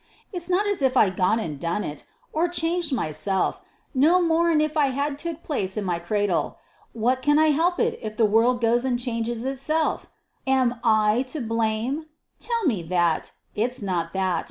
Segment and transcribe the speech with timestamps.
[0.33, 3.61] It's not as if I'd gone an' done it, or changed myself,
[3.93, 6.57] no more 'n if it 'ad took place in my cradle.
[6.93, 10.09] What can I help it, if the world goes and changes itself?
[10.47, 12.07] Am I to blame?
[12.39, 13.33] tell me that.
[13.53, 14.39] It's not that.